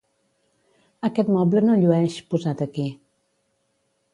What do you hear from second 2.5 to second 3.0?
aquí.